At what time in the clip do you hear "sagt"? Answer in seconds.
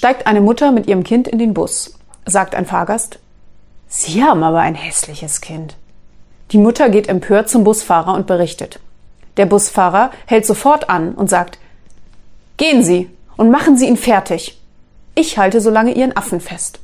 2.24-2.54, 11.28-11.58